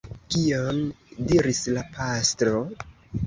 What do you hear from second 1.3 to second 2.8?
diris la pastro?